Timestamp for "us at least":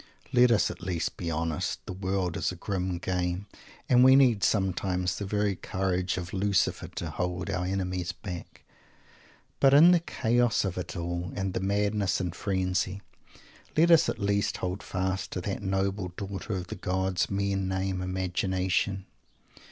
0.49-1.15, 13.91-14.57